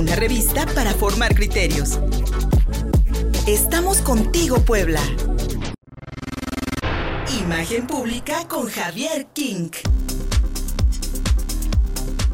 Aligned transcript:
una 0.00 0.16
revista 0.16 0.64
para 0.74 0.94
formar 0.94 1.34
criterios. 1.34 2.00
Estamos 3.46 4.00
contigo, 4.00 4.56
Puebla. 4.60 4.98
Imagen 7.38 7.86
pública 7.86 8.48
con 8.48 8.66
Javier 8.66 9.26
King. 9.34 9.68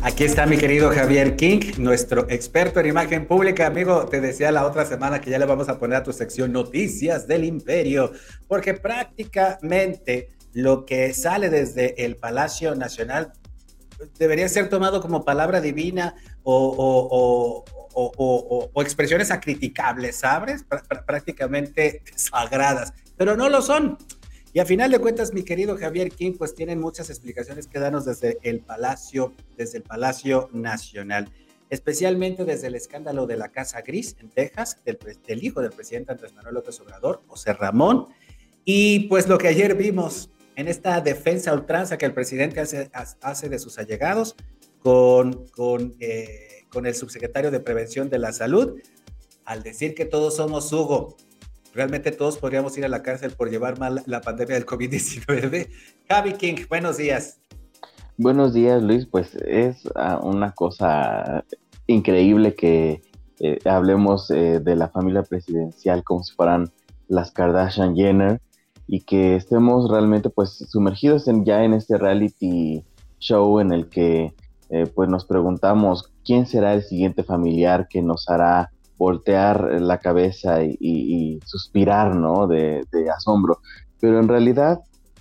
Aquí 0.00 0.22
está 0.22 0.46
mi 0.46 0.58
querido 0.58 0.92
Javier 0.92 1.34
King, 1.34 1.72
nuestro 1.78 2.30
experto 2.30 2.78
en 2.78 2.86
imagen 2.86 3.26
pública. 3.26 3.66
Amigo, 3.66 4.06
te 4.06 4.20
decía 4.20 4.52
la 4.52 4.64
otra 4.64 4.86
semana 4.86 5.20
que 5.20 5.30
ya 5.30 5.38
le 5.40 5.46
vamos 5.46 5.68
a 5.68 5.76
poner 5.76 5.96
a 5.96 6.02
tu 6.04 6.12
sección 6.12 6.52
Noticias 6.52 7.26
del 7.26 7.42
Imperio, 7.42 8.12
porque 8.46 8.74
prácticamente 8.74 10.28
lo 10.52 10.86
que 10.86 11.12
sale 11.12 11.50
desde 11.50 12.04
el 12.04 12.14
Palacio 12.14 12.76
Nacional 12.76 13.32
debería 14.18 14.48
ser 14.48 14.68
tomado 14.68 15.00
como 15.00 15.24
palabra 15.24 15.60
divina 15.60 16.14
o, 16.42 17.64
expresiones 18.76 19.30
acriticables, 19.30 20.16
¿sabes? 20.16 20.64
prácticamente 21.06 22.02
sagradas, 22.14 22.92
pero 23.16 23.36
no 23.36 23.48
lo 23.48 23.62
son. 23.62 23.98
Y 24.52 24.58
a 24.58 24.64
final 24.64 24.90
de 24.90 24.98
cuentas, 24.98 25.34
mi 25.34 25.42
querido 25.42 25.76
Javier 25.76 26.10
King, 26.10 26.32
pues 26.38 26.54
tienen 26.54 26.80
muchas 26.80 27.10
explicaciones 27.10 27.66
que 27.66 27.78
darnos 27.78 28.06
desde 28.06 28.38
el 28.42 28.60
Palacio, 28.60 29.34
desde 29.56 29.78
el 29.78 29.84
Palacio 29.84 30.48
Nacional, 30.50 31.28
especialmente 31.68 32.46
desde 32.46 32.68
el 32.68 32.74
escándalo 32.74 33.26
de 33.26 33.36
la 33.36 33.50
Casa 33.50 33.82
Gris 33.82 34.16
en 34.18 34.30
Texas, 34.30 34.78
del, 34.84 35.44
hijo 35.44 35.60
del 35.60 35.72
presidente 35.72 36.12
Andrés 36.12 36.32
Manuel 36.32 36.54
López 36.54 36.80
Obrador, 36.80 37.22
José 37.26 37.52
Ramón, 37.52 38.06
y 38.64 39.00
pues 39.08 39.28
lo 39.28 39.36
que 39.36 39.48
ayer 39.48 39.74
vimos 39.74 40.30
en 40.56 40.68
esta 40.68 41.00
defensa 41.00 41.52
ultranza 41.52 41.98
que 41.98 42.06
el 42.06 42.14
presidente 42.14 42.60
hace, 42.60 42.90
hace 43.20 43.48
de 43.48 43.58
sus 43.58 43.78
allegados 43.78 44.34
con, 44.80 45.46
con, 45.48 45.94
eh, 46.00 46.64
con 46.70 46.86
el 46.86 46.94
subsecretario 46.94 47.50
de 47.50 47.60
Prevención 47.60 48.08
de 48.08 48.18
la 48.18 48.32
Salud, 48.32 48.80
al 49.44 49.62
decir 49.62 49.94
que 49.94 50.06
todos 50.06 50.36
somos 50.36 50.72
Hugo, 50.72 51.16
realmente 51.74 52.10
todos 52.10 52.38
podríamos 52.38 52.76
ir 52.78 52.86
a 52.86 52.88
la 52.88 53.02
cárcel 53.02 53.32
por 53.32 53.50
llevar 53.50 53.78
mal 53.78 54.02
la 54.06 54.22
pandemia 54.22 54.54
del 54.54 54.66
COVID-19. 54.66 55.68
Javi 56.08 56.32
King, 56.32 56.56
buenos 56.68 56.96
días. 56.96 57.38
Buenos 58.16 58.54
días, 58.54 58.82
Luis. 58.82 59.06
Pues 59.06 59.34
es 59.34 59.86
ah, 59.94 60.18
una 60.22 60.52
cosa 60.52 61.44
increíble 61.86 62.54
que 62.54 63.02
eh, 63.40 63.58
hablemos 63.66 64.30
eh, 64.30 64.60
de 64.60 64.74
la 64.74 64.88
familia 64.88 65.22
presidencial 65.22 66.02
como 66.02 66.24
si 66.24 66.34
fueran 66.34 66.72
las 67.08 67.30
Kardashian 67.30 67.94
Jenner 67.94 68.40
y 68.86 69.00
que 69.00 69.36
estemos 69.36 69.90
realmente 69.90 70.30
pues 70.30 70.64
sumergidos 70.68 71.28
en, 71.28 71.44
ya 71.44 71.64
en 71.64 71.74
este 71.74 71.98
reality 71.98 72.84
show 73.18 73.60
en 73.60 73.72
el 73.72 73.88
que 73.88 74.34
eh, 74.68 74.86
pues 74.94 75.08
nos 75.08 75.24
preguntamos 75.24 76.12
quién 76.24 76.46
será 76.46 76.74
el 76.74 76.82
siguiente 76.82 77.22
familiar 77.22 77.88
que 77.88 78.02
nos 78.02 78.28
hará 78.28 78.70
voltear 78.98 79.80
la 79.80 79.98
cabeza 79.98 80.62
y, 80.62 81.38
suspirar, 81.44 82.16
¿no? 82.16 82.46
De, 82.46 82.84
asombro. 83.14 83.60
Pero 84.00 84.18
en 84.18 84.28
realidad, 84.28 84.80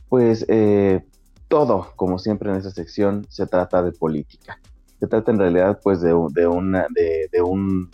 pues 0.09 0.45
eh, 0.47 1.03
todo, 1.47 1.91
como 1.95 2.17
siempre 2.19 2.49
en 2.49 2.57
esta 2.57 2.71
sección, 2.71 3.25
se 3.29 3.45
trata 3.47 3.83
de 3.83 3.91
política. 3.91 4.59
Se 4.99 5.07
trata 5.07 5.31
en 5.31 5.39
realidad, 5.39 5.79
pues, 5.83 6.01
de, 6.01 6.13
una, 6.13 6.87
de, 6.89 7.41
un 7.41 7.91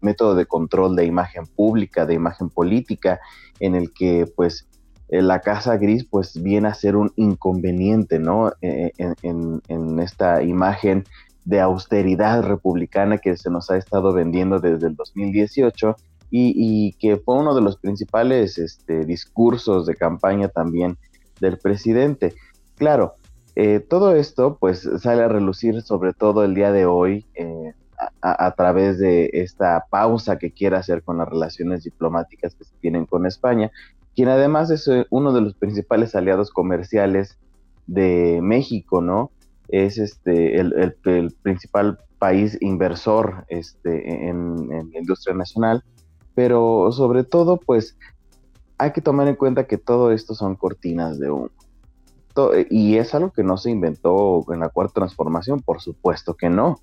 método 0.00 0.34
de 0.34 0.46
control 0.46 0.94
de 0.94 1.06
imagen 1.06 1.46
pública, 1.46 2.04
de 2.04 2.14
imagen 2.14 2.50
política, 2.50 3.18
en 3.58 3.74
el 3.74 3.92
que, 3.92 4.26
pues, 4.36 4.68
la 5.08 5.40
Casa 5.40 5.76
Gris, 5.76 6.04
pues, 6.04 6.42
viene 6.42 6.68
a 6.68 6.74
ser 6.74 6.96
un 6.96 7.12
inconveniente, 7.16 8.18
¿no? 8.18 8.52
Eh, 8.60 8.92
en, 9.22 9.62
en 9.68 10.00
esta 10.00 10.42
imagen 10.42 11.04
de 11.44 11.60
austeridad 11.60 12.42
republicana 12.42 13.18
que 13.18 13.36
se 13.36 13.50
nos 13.50 13.70
ha 13.70 13.76
estado 13.76 14.12
vendiendo 14.12 14.58
desde 14.58 14.88
el 14.88 14.96
2018 14.96 15.96
y, 16.30 16.92
que 16.94 17.16
fue 17.16 17.36
uno 17.36 17.54
de 17.54 17.60
los 17.60 17.76
principales 17.76 18.58
este, 18.58 19.04
discursos 19.04 19.86
de 19.86 19.94
campaña 19.94 20.48
también 20.48 20.98
del 21.40 21.58
presidente. 21.58 22.34
Claro, 22.76 23.14
eh, 23.54 23.80
todo 23.80 24.14
esto 24.14 24.58
pues 24.60 24.88
sale 24.98 25.22
a 25.22 25.28
relucir 25.28 25.82
sobre 25.82 26.12
todo 26.12 26.44
el 26.44 26.54
día 26.54 26.72
de 26.72 26.84
hoy 26.84 27.24
eh, 27.34 27.72
a, 28.20 28.50
través 28.54 28.98
de 28.98 29.30
esta 29.32 29.86
pausa 29.88 30.36
que 30.36 30.50
quiere 30.50 30.76
hacer 30.76 31.02
con 31.02 31.18
las 31.18 31.28
relaciones 31.28 31.84
diplomáticas 31.84 32.54
que 32.54 32.64
se 32.64 32.74
tienen 32.80 33.06
con 33.06 33.24
España, 33.24 33.70
quien 34.16 34.28
además 34.28 34.70
es 34.70 34.88
eh, 34.88 35.06
uno 35.10 35.32
de 35.32 35.42
los 35.42 35.54
principales 35.54 36.16
aliados 36.16 36.50
comerciales 36.50 37.38
de 37.86 38.40
México, 38.42 39.00
¿no? 39.00 39.30
es 39.68 39.98
este, 39.98 40.60
el, 40.60 40.96
principal 41.42 41.98
país 42.18 42.56
inversor 42.60 43.44
este, 43.48 44.28
en, 44.28 44.68
la 44.68 44.98
industria 44.98 45.34
nacional, 45.34 45.84
pero 46.34 46.90
sobre 46.92 47.24
todo, 47.24 47.58
pues 47.58 47.96
hay 48.78 48.92
que 48.92 49.00
tomar 49.00 49.28
en 49.28 49.36
cuenta 49.36 49.66
que 49.66 49.78
todo 49.78 50.12
esto 50.12 50.34
son 50.34 50.54
cortinas 50.54 51.18
de 51.18 51.30
humo. 51.30 51.50
y 52.70 52.96
es 52.96 53.14
algo 53.14 53.32
que 53.32 53.42
no 53.42 53.56
se 53.56 53.70
inventó 53.70 54.44
en 54.52 54.60
la 54.60 54.68
cuarta 54.68 54.94
transformación, 54.94 55.60
por 55.60 55.80
supuesto 55.80 56.34
que 56.34 56.50
no. 56.50 56.76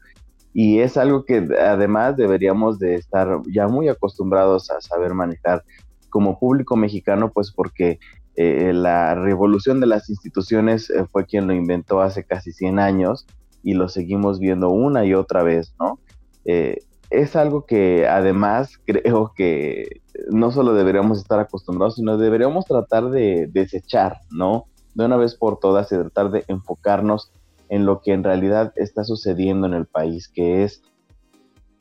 Y 0.56 0.80
es 0.80 0.98
algo 0.98 1.26
que 1.26 1.48
además 1.60 2.16
deberíamos 2.16 2.78
de 2.78 2.96
estar 2.96 3.42
ya 3.48 3.68
muy 3.68 3.90
acostumbrados 3.90 4.70
a 4.70 4.82
saber 4.82 5.14
manejar 5.14 5.64
como 6.13 6.38
público 6.38 6.75
mexicano, 6.75 7.31
pues 7.34 7.51
porque 7.51 7.97
eh, 8.35 8.72
la 8.72 9.16
revolución 9.16 9.79
de 9.79 9.88
las 9.88 10.12
instituciones 10.12 10.91
eh, 10.91 11.06
fue 11.12 11.25
quien 11.25 11.47
lo 11.47 11.56
inventó 11.56 12.01
hace 12.01 12.24
casi 12.24 12.51
100 12.51 12.78
años 12.78 13.25
y 13.63 13.74
lo 13.74 13.90
seguimos 13.90 14.40
viendo 14.40 14.69
una 14.69 15.06
y 15.06 15.16
otra 15.16 15.41
vez, 15.41 15.73
¿no? 15.79 16.00
Eh, 16.46 16.81
es 17.09 17.35
algo 17.35 17.66
que 17.66 18.07
además 18.07 18.78
creo 18.85 19.34
que 19.35 20.02
no 20.29 20.52
solo 20.52 20.75
deberíamos 20.75 21.18
estar 21.18 21.40
acostumbrados, 21.40 21.96
sino 21.96 22.19
deberíamos 22.19 22.66
tratar 22.66 23.09
de 23.09 23.50
desechar, 23.52 24.19
¿no? 24.29 24.66
De 24.94 25.06
una 25.06 25.18
vez 25.18 25.34
por 25.34 25.57
todas 25.57 25.91
y 25.91 25.96
tratar 25.96 26.29
de 26.29 26.46
enfocarnos 26.47 27.31
en 27.69 27.88
lo 27.88 28.02
que 28.02 28.13
en 28.13 28.23
realidad 28.23 28.72
está 28.75 29.03
sucediendo 29.03 29.66
en 29.66 29.73
el 29.73 29.88
país, 29.88 30.28
que 30.28 30.63
es, 30.63 30.84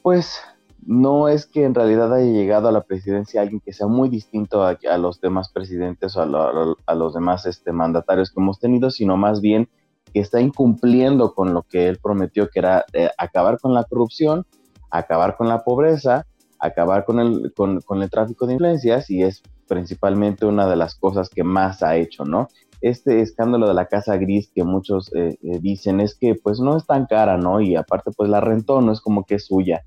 pues, 0.03 0.41
no 0.85 1.29
es 1.29 1.47
que 1.47 1.65
en 1.65 1.75
realidad 1.75 2.13
haya 2.13 2.31
llegado 2.31 2.69
a 2.69 2.73
la 2.73 2.83
presidencia 2.83 3.41
alguien 3.41 3.61
que 3.61 3.73
sea 3.73 3.87
muy 3.87 4.09
distinto 4.09 4.65
a, 4.65 4.77
los 4.99 5.21
demás 5.21 5.51
presidentes 5.51 6.17
o 6.17 6.23
a, 6.23 6.95
los 6.95 7.15
demás 7.15 7.47
este, 7.47 7.73
mandatarios 7.73 8.31
que 8.31 8.41
hemos 8.41 8.59
tenido, 8.59 8.91
sino 8.91 9.17
más 9.17 9.41
bien 9.41 9.69
que 10.13 10.21
está 10.21 10.41
incumpliendo 10.41 11.35
con 11.35 11.55
lo 11.55 11.63
que 11.63 11.89
él 11.89 11.99
prometió, 12.03 12.49
que 12.51 12.59
era 12.59 12.85
eh, 12.93 13.11
acabar 13.17 13.59
con 13.61 13.75
la 13.75 13.85
corrupción, 13.85 14.45
acabar 14.91 15.37
con 15.37 15.49
la 15.49 15.63
pobreza, 15.63 16.27
acabar 16.59 17.05
con 17.05 17.21
el, 17.21 17.53
con, 17.55 18.03
el 18.03 18.11
tráfico 18.11 18.47
de 18.47 18.55
influencias 18.55 19.09
y 19.09 19.23
es 19.23 19.43
principalmente 19.69 20.47
una 20.47 20.69
de 20.69 20.77
las 20.77 20.97
cosas 20.97 21.29
que 21.29 21.45
más 21.45 21.83
ha 21.83 21.97
hecho, 21.97 22.25
¿no? 22.25 22.49
Este 22.81 23.21
escándalo 23.21 23.69
de 23.69 23.75
la 23.75 23.87
casa 23.87 24.17
gris 24.17 24.51
que 24.53 24.65
muchos 24.65 25.15
eh, 25.15 25.39
eh, 25.43 25.59
dicen 25.61 26.01
es 26.01 26.17
que 26.17 26.35
pues 26.35 26.59
no 26.59 26.77
es 26.77 26.85
tan 26.85 27.07
cara, 27.07 27.39
¿no? 27.39 27.61
Y 27.61 27.77
aparte 27.77 28.11
pues 28.15 28.29
la 28.29 28.41
rentó, 28.41 28.81
no 28.81 28.93
es 28.93 29.01
como 29.01 29.25
que 29.25 29.37
es 29.37 29.47
suya 29.47 29.85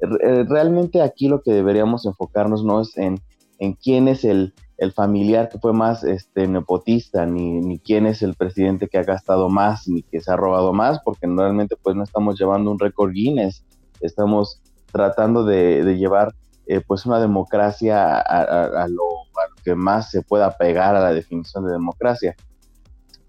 realmente 0.00 1.02
aquí 1.02 1.28
lo 1.28 1.42
que 1.42 1.52
deberíamos 1.52 2.06
enfocarnos 2.06 2.64
no 2.64 2.80
es 2.80 2.96
en, 2.96 3.20
quién 3.82 4.08
es 4.08 4.24
el, 4.24 4.54
familiar 4.94 5.48
que 5.48 5.58
fue 5.58 5.72
más 5.72 6.04
este, 6.04 6.46
nepotista, 6.46 7.26
ni, 7.26 7.60
ni, 7.60 7.80
quién 7.80 8.06
es 8.06 8.22
el 8.22 8.34
presidente 8.34 8.88
que 8.88 8.98
ha 8.98 9.02
gastado 9.02 9.48
más, 9.48 9.88
ni 9.88 10.02
que 10.02 10.20
se 10.20 10.30
ha 10.30 10.36
robado 10.36 10.72
más, 10.72 11.00
porque 11.04 11.26
realmente 11.26 11.76
pues 11.82 11.96
no 11.96 12.04
estamos 12.04 12.38
llevando 12.38 12.70
un 12.70 12.78
récord 12.78 13.12
Guinness, 13.12 13.64
estamos 14.00 14.62
tratando 14.92 15.44
de, 15.44 15.82
llevar 15.96 16.34
eh, 16.66 16.80
pues 16.86 17.06
una 17.06 17.20
democracia 17.20 18.18
a, 18.18 18.86
lo, 18.88 19.04
que 19.64 19.74
más 19.74 20.10
se 20.10 20.22
pueda 20.22 20.56
pegar 20.56 20.96
a 20.96 21.00
la 21.00 21.12
definición 21.12 21.64
de 21.64 21.72
democracia, 21.72 22.34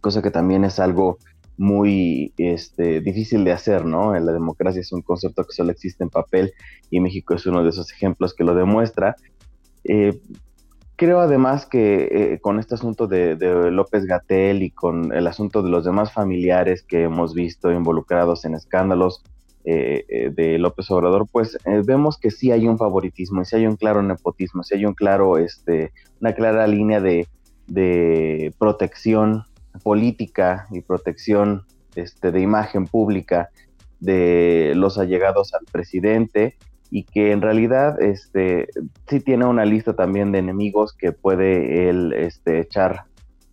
cosa 0.01 0.21
que 0.21 0.31
también 0.31 0.63
es 0.63 0.79
algo 0.79 1.17
muy 1.59 2.33
este, 2.37 3.01
difícil 3.01 3.43
de 3.43 3.51
hacer, 3.51 3.83
¿no? 3.83 4.17
La 4.17 4.31
democracia 4.31 4.79
es 4.79 4.93
un 4.93 5.01
concepto 5.01 5.43
que 5.43 5.51
solo 5.51 5.71
existe 5.71 6.05
en 6.05 6.09
papel 6.09 6.53
y 6.89 7.01
México 7.01 7.33
es 7.33 7.45
uno 7.45 7.63
de 7.63 7.69
esos 7.69 7.91
ejemplos 7.91 8.33
que 8.33 8.45
lo 8.45 8.55
demuestra. 8.55 9.17
Eh, 9.83 10.21
creo 10.95 11.19
además 11.19 11.65
que 11.65 12.07
eh, 12.11 12.39
con 12.39 12.59
este 12.59 12.75
asunto 12.75 13.07
de, 13.07 13.35
López 13.71 14.05
Gatel 14.05 14.63
y 14.63 14.71
con 14.71 15.13
el 15.13 15.27
asunto 15.27 15.61
de 15.61 15.69
los 15.69 15.83
demás 15.83 16.13
familiares 16.13 16.81
que 16.81 17.03
hemos 17.03 17.33
visto 17.33 17.69
involucrados 17.73 18.45
en 18.45 18.55
escándalos 18.55 19.21
eh, 19.65 20.31
de 20.33 20.57
López 20.59 20.89
Obrador, 20.89 21.27
pues 21.29 21.57
vemos 21.85 22.17
que 22.17 22.31
sí 22.31 22.53
hay 22.53 22.69
un 22.69 22.77
favoritismo, 22.77 23.43
sí 23.43 23.57
hay 23.57 23.67
un 23.67 23.75
claro 23.75 24.01
nepotismo, 24.01 24.63
sí 24.63 24.75
hay 24.75 24.85
un 24.85 24.93
claro, 24.93 25.37
este, 25.37 25.91
una 26.21 26.33
clara 26.33 26.65
línea 26.67 27.01
de, 27.01 27.27
de 27.67 28.53
protección 28.57 29.43
política 29.83 30.67
y 30.71 30.81
protección 30.81 31.63
este, 31.95 32.31
de 32.31 32.41
imagen 32.41 32.85
pública 32.85 33.49
de 33.99 34.73
los 34.75 34.97
allegados 34.97 35.53
al 35.53 35.65
presidente 35.71 36.57
y 36.91 37.03
que 37.03 37.31
en 37.31 37.41
realidad 37.41 38.01
este, 38.01 38.67
sí 39.07 39.19
tiene 39.19 39.45
una 39.45 39.65
lista 39.65 39.95
también 39.95 40.31
de 40.31 40.39
enemigos 40.39 40.93
que 40.93 41.11
puede 41.11 41.89
él 41.89 42.13
este, 42.13 42.59
echar 42.59 43.03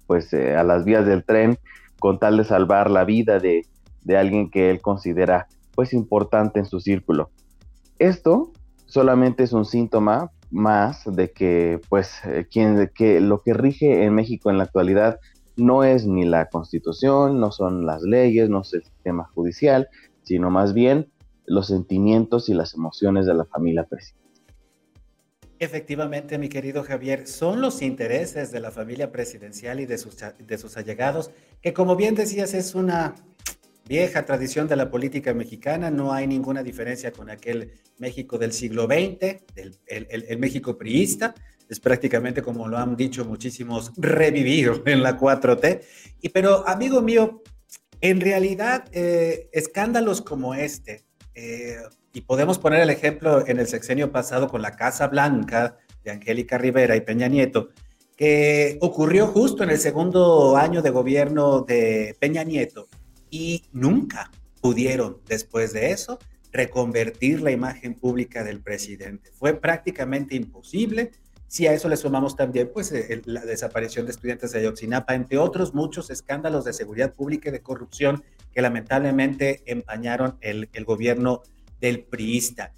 pues 0.07 0.33
eh, 0.33 0.57
a 0.57 0.63
las 0.63 0.85
vías 0.85 1.07
del 1.07 1.25
tren 1.25 1.59
con 1.99 2.19
tal 2.19 2.37
de 2.37 2.45
salvar 2.45 2.91
la 2.91 3.05
vida 3.05 3.39
de, 3.39 3.67
alguien 4.17 4.51
que 4.51 4.71
él 4.71 4.81
considera 4.81 5.49
pues 5.75 5.93
importante 5.93 6.61
en 6.61 6.67
su 6.67 6.79
círculo. 6.79 7.31
Esto 7.99 8.53
solamente 8.87 9.43
es 9.43 9.53
un 9.53 9.65
síntoma 9.65 10.31
más 10.53 11.03
de 11.05 11.33
que, 11.33 11.81
pues, 11.89 12.21
eh, 12.25 12.47
quien, 12.49 12.89
que 12.95 13.21
lo 13.21 13.43
que 13.43 13.53
rige 13.53 14.05
en 14.05 14.15
México 14.15 14.49
en 14.49 14.59
la 14.59 14.65
actualidad 14.65 15.19
no 15.56 15.85
es 15.85 16.06
ni 16.06 16.25
la 16.25 16.47
constitución, 16.47 17.41
no 17.41 17.50
son 17.50 17.87
las 17.87 18.03
leyes, 18.03 18.49
no 18.49 18.61
es 18.61 18.75
el 18.75 18.85
sistema 18.85 19.25
judicial, 19.35 19.88
sino 20.23 20.50
más 20.50 20.75
bien 20.75 21.11
los 21.47 21.69
sentimientos 21.69 22.49
y 22.49 22.55
las 22.55 22.75
emociones 22.75 23.26
de 23.26 23.35
la 23.35 23.44
familia 23.44 23.85
presidencial. 23.85 24.26
Efectivamente, 25.58 26.37
mi 26.37 26.50
querido 26.50 26.82
Javier, 26.82 27.26
son 27.26 27.62
los 27.62 27.81
intereses 27.81 28.53
de 28.53 28.61
la 28.61 28.70
familia 28.70 29.11
presidencial 29.11 29.81
y 29.81 29.87
de 29.87 29.97
sus, 29.97 30.17
de 30.38 30.58
sus 30.58 30.76
allegados, 30.76 31.31
que 31.62 31.73
como 31.73 31.97
bien 31.97 32.14
decías 32.14 32.53
es 32.53 32.75
una 32.75 33.14
vieja 33.87 34.25
tradición 34.25 34.67
de 34.69 34.77
la 34.77 34.91
política 34.91 35.33
mexicana, 35.33 35.91
no 35.91 36.12
hay 36.12 36.27
ninguna 36.27 36.62
diferencia 36.62 37.12
con 37.12 37.31
aquel 37.31 37.73
México 37.99 38.38
del 38.38 38.53
siglo 38.53 38.87
XX, 38.87 39.43
el, 39.87 40.38
México 40.38 40.77
priista, 40.77 41.35
es 41.69 41.81
prácticamente 41.81 42.43
como 42.43 42.69
lo 42.69 42.79
han 42.79 42.97
dicho 42.97 43.25
muchísimos, 43.25 43.93
revivido 43.97 44.83
en 44.87 45.03
la 45.03 45.19
4T. 45.19 45.83
Y 46.21 46.29
pero, 46.29 46.67
amigo 46.69 47.00
mío, 47.00 47.43
en 48.00 48.21
realidad, 48.21 48.85
eh, 48.93 49.49
escándalos 49.53 50.21
como 50.21 50.55
este, 50.55 51.05
eh, 51.35 51.77
y 52.12 52.23
podemos 52.23 52.59
poner 52.59 52.81
el 52.81 52.91
ejemplo 52.91 53.47
en 53.47 53.59
el 53.59 53.67
sexenio 53.67 54.11
pasado 54.11 54.49
con 54.49 54.62
la 54.62 54.77
Casa 54.77 55.06
Blanca 55.09 55.77
de 56.05 56.12
Angélica 56.12 56.59
Rivera 56.59 56.97
y 56.97 57.00
Peña 57.00 57.29
Nieto, 57.29 57.71
que 58.17 58.79
ocurrió 58.81 59.27
justo 59.27 59.62
en 59.62 59.71
el 59.71 59.79
segundo 59.79 60.56
año 60.56 60.82
de 60.82 60.91
gobierno 60.91 61.62
de 61.62 62.17
Peña 62.19 62.44
Nieto 62.44 62.89
y 63.31 63.64
nunca 63.73 64.31
pudieron 64.61 65.19
después 65.26 65.73
de 65.73 65.90
eso 65.90 66.19
reconvertir 66.52 67.43
la 67.43 67.50
imagen 67.50 67.94
pública 67.94 68.43
del 68.44 68.61
presidente. 68.61 69.31
Fue 69.32 69.55
prácticamente 69.55 70.34
imposible. 70.34 71.12
Si 71.49 71.67
a 71.67 71.73
eso 71.73 71.88
le 71.88 71.96
sumamos 71.96 72.34
también 72.34 72.70
pues, 72.73 72.93
la 73.26 73.44
desaparición 73.44 74.06
de 74.06 74.12
estudiantes 74.12 74.52
de 74.52 74.61
Ayotzinapa, 74.61 75.14
entre 75.14 75.38
otros 75.38 75.75
muchos 75.75 76.11
escándalos 76.11 76.64
de 76.64 76.73
seguridad 76.73 77.12
pública 77.14 77.50
y 77.50 77.52
de 77.52 77.62
corrupción 77.62 78.25
que 78.52 78.62
lamentablemente 78.62 79.62
empañaron 79.67 80.38
el, 80.40 80.69
el 80.72 80.84
gobierno 80.84 81.43
del 81.81 82.05
priista. 82.05 82.72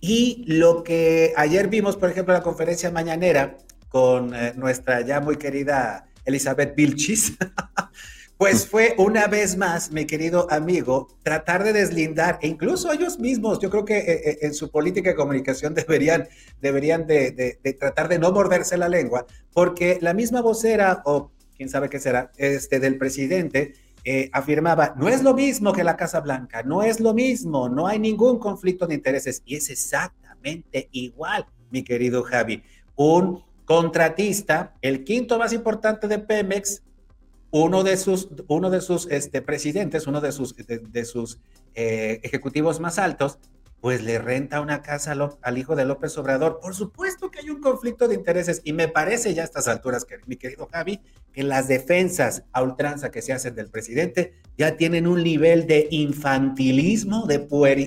Y 0.00 0.44
lo 0.46 0.84
que 0.84 1.32
ayer 1.36 1.68
vimos, 1.68 1.96
por 1.96 2.10
ejemplo, 2.10 2.34
en 2.34 2.40
la 2.40 2.44
conferencia 2.44 2.90
mañanera 2.90 3.56
con 3.88 4.34
eh, 4.34 4.52
nuestra 4.56 5.00
ya 5.00 5.20
muy 5.20 5.36
querida 5.36 6.06
Elizabeth 6.24 6.76
Vilchis, 6.76 7.36
pues 8.38 8.68
fue 8.68 8.94
una 8.98 9.26
vez 9.26 9.56
más, 9.56 9.90
mi 9.90 10.06
querido 10.06 10.46
amigo, 10.50 11.08
tratar 11.24 11.64
de 11.64 11.72
deslindar, 11.72 12.38
e 12.40 12.46
incluso 12.46 12.92
ellos 12.92 13.18
mismos, 13.18 13.58
yo 13.58 13.68
creo 13.68 13.84
que 13.84 13.98
eh, 13.98 14.30
eh, 14.30 14.38
en 14.42 14.54
su 14.54 14.70
política 14.70 15.10
de 15.10 15.16
comunicación 15.16 15.74
deberían, 15.74 16.28
deberían 16.62 17.04
de, 17.08 17.58
tratar 17.78 18.06
de 18.06 18.20
no 18.20 18.30
morderse 18.30 18.78
la 18.78 18.88
lengua, 18.88 19.26
porque 19.52 19.98
la 20.00 20.14
misma 20.14 20.40
vocera, 20.40 21.02
o 21.04 21.32
quién 21.56 21.68
sabe 21.68 21.90
qué 21.90 21.98
será, 21.98 22.30
este, 22.36 22.78
del 22.78 22.96
presidente, 22.96 23.74
eh, 24.04 24.30
afirmaba, 24.32 24.94
no 24.96 25.08
es 25.08 25.24
lo 25.24 25.34
mismo 25.34 25.72
que 25.72 25.82
la 25.82 25.96
Casa 25.96 26.20
Blanca, 26.20 26.62
no 26.62 26.84
es 26.84 27.00
lo 27.00 27.14
mismo, 27.14 27.68
no 27.68 27.88
hay 27.88 27.98
ningún 27.98 28.38
conflicto 28.38 28.86
de 28.86 28.94
intereses. 28.94 29.42
Y 29.46 29.56
es 29.56 29.68
exactamente 29.68 30.88
igual, 30.92 31.44
mi 31.72 31.82
querido 31.82 32.22
Javi. 32.22 32.62
Un 32.94 33.42
contratista, 33.64 34.76
el 34.80 35.02
quinto 35.02 35.38
más 35.40 35.52
importante 35.52 36.06
de 36.06 36.20
Pemex, 36.20 36.82
uno 37.50 37.82
de 37.82 37.96
sus, 37.96 38.28
uno 38.46 38.70
de 38.70 38.80
sus 38.80 39.06
este, 39.10 39.42
presidentes, 39.42 40.06
uno 40.06 40.20
de 40.20 40.32
sus, 40.32 40.54
de, 40.56 41.04
sus 41.04 41.38
eh, 41.74 42.20
ejecutivos 42.22 42.80
más 42.80 42.98
altos, 42.98 43.38
pues 43.80 44.02
le 44.02 44.18
renta 44.18 44.60
una 44.60 44.82
casa 44.82 45.14
al, 45.40 45.58
hijo 45.58 45.76
de 45.76 45.84
López 45.84 46.18
Obrador. 46.18 46.58
Por 46.60 46.74
supuesto 46.74 47.30
que 47.30 47.40
hay 47.40 47.50
un 47.50 47.60
conflicto 47.60 48.08
de 48.08 48.16
intereses 48.16 48.60
y 48.64 48.72
me 48.72 48.88
parece 48.88 49.34
ya 49.34 49.42
a 49.42 49.44
estas 49.44 49.68
alturas, 49.68 50.04
que, 50.04 50.16
mi 50.26 50.36
querido 50.36 50.68
Javi, 50.70 51.00
que 51.32 51.44
las 51.44 51.68
defensas 51.68 52.42
a 52.52 52.62
ultranza 52.62 53.10
que 53.10 53.22
se 53.22 53.32
hacen 53.32 53.54
del 53.54 53.68
presidente 53.68 54.34
ya 54.56 54.76
tienen 54.76 55.06
un 55.06 55.22
nivel 55.22 55.66
de 55.66 55.86
infantilismo, 55.90 57.26
de, 57.26 57.38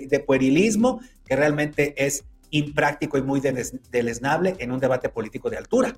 de 0.10 0.20
puerilismo, 0.22 1.02
que 1.26 1.36
realmente 1.36 1.94
es 1.98 2.24
impráctico 2.52 3.18
y 3.18 3.22
muy 3.22 3.42
deleznable 3.92 4.56
en 4.60 4.72
un 4.72 4.80
debate 4.80 5.10
político 5.10 5.50
de 5.50 5.58
altura. 5.58 5.98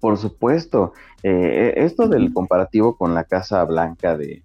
Por 0.00 0.16
supuesto, 0.16 0.92
eh, 1.22 1.74
esto 1.76 2.08
del 2.08 2.32
comparativo 2.32 2.96
con 2.96 3.14
la 3.14 3.24
Casa 3.24 3.62
Blanca 3.64 4.16
de, 4.16 4.42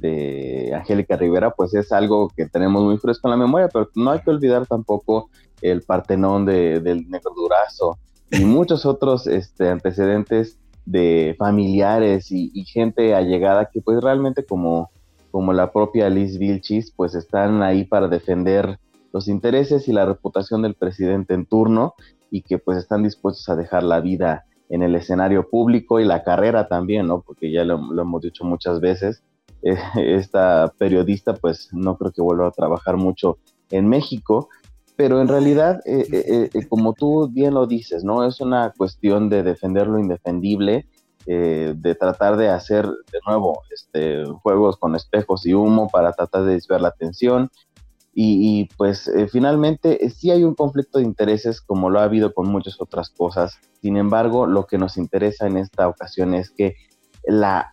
de 0.00 0.72
Angélica 0.74 1.16
Rivera, 1.16 1.50
pues 1.50 1.74
es 1.74 1.92
algo 1.92 2.28
que 2.34 2.46
tenemos 2.46 2.82
muy 2.82 2.98
fresco 2.98 3.28
en 3.28 3.32
la 3.32 3.44
memoria, 3.44 3.68
pero 3.72 3.88
no 3.94 4.10
hay 4.10 4.20
que 4.20 4.30
olvidar 4.30 4.66
tampoco 4.66 5.28
el 5.60 5.82
Partenón 5.82 6.44
de, 6.44 6.80
del 6.80 7.08
Negro 7.08 7.32
Durazo 7.34 7.98
y 8.30 8.44
muchos 8.44 8.86
otros 8.86 9.26
este, 9.26 9.68
antecedentes 9.68 10.58
de 10.84 11.36
familiares 11.38 12.32
y, 12.32 12.64
gente 12.64 13.14
allegada 13.14 13.68
que 13.72 13.80
pues 13.80 14.00
realmente 14.02 14.44
como, 14.44 14.90
como 15.30 15.52
la 15.52 15.70
propia 15.72 16.08
Liz 16.08 16.38
Vilchis, 16.38 16.92
pues 16.96 17.14
están 17.14 17.62
ahí 17.62 17.84
para 17.84 18.08
defender 18.08 18.78
los 19.12 19.28
intereses 19.28 19.86
y 19.86 19.92
la 19.92 20.06
reputación 20.06 20.62
del 20.62 20.74
presidente 20.74 21.34
en 21.34 21.46
turno 21.46 21.94
y 22.30 22.42
que 22.42 22.58
pues 22.58 22.78
están 22.78 23.02
dispuestos 23.02 23.48
a 23.48 23.56
dejar 23.56 23.82
la 23.82 24.00
vida 24.00 24.46
en 24.72 24.82
el 24.82 24.96
escenario 24.96 25.48
público 25.48 26.00
y 26.00 26.04
la 26.04 26.24
carrera 26.24 26.66
también, 26.66 27.06
¿no? 27.06 27.20
Porque 27.20 27.52
ya 27.52 27.64
lo 27.64 28.02
hemos 28.02 28.22
dicho 28.22 28.44
muchas 28.44 28.80
veces, 28.80 29.22
esta 29.96 30.72
periodista 30.78 31.34
pues 31.34 31.68
no 31.72 31.96
creo 31.96 32.12
que 32.12 32.22
vuelva 32.22 32.48
a 32.48 32.52
trabajar 32.52 32.96
mucho 32.96 33.38
en 33.70 33.88
México, 33.88 34.48
pero 34.96 35.20
en 35.20 35.28
realidad, 35.28 35.80
eh, 35.86 36.06
eh, 36.12 36.50
eh, 36.52 36.68
como 36.68 36.92
tú 36.92 37.28
bien 37.28 37.54
lo 37.54 37.66
dices, 37.66 38.04
¿no? 38.04 38.26
Es 38.26 38.40
una 38.40 38.72
cuestión 38.76 39.28
de 39.28 39.42
defender 39.42 39.86
lo 39.86 39.98
indefendible, 39.98 40.86
de 41.24 41.96
tratar 42.00 42.36
de 42.36 42.48
hacer 42.48 42.84
de 42.84 43.18
nuevo 43.24 43.62
este, 43.70 44.24
juegos 44.42 44.76
con 44.76 44.96
espejos 44.96 45.46
y 45.46 45.54
humo 45.54 45.88
para 45.88 46.12
tratar 46.12 46.42
de 46.42 46.54
desviar 46.54 46.80
la 46.80 46.88
atención. 46.88 47.48
Y, 48.14 48.60
y 48.60 48.68
pues 48.76 49.10
finalmente 49.30 50.10
sí 50.10 50.30
hay 50.30 50.44
un 50.44 50.54
conflicto 50.54 50.98
de 50.98 51.04
intereses 51.04 51.60
como 51.60 51.88
lo 51.88 51.98
ha 51.98 52.04
habido 52.04 52.34
con 52.34 52.48
muchas 52.48 52.80
otras 52.80 53.10
cosas. 53.10 53.58
Sin 53.80 53.96
embargo, 53.96 54.46
lo 54.46 54.66
que 54.66 54.78
nos 54.78 54.96
interesa 54.96 55.46
en 55.46 55.56
esta 55.56 55.88
ocasión 55.88 56.34
es 56.34 56.50
que 56.50 56.76
la 57.24 57.72